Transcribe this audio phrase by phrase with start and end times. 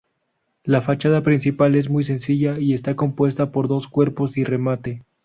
[0.63, 5.03] La fachada principal, es muy sencilla, y está compuesta por dos cuerpos y remate.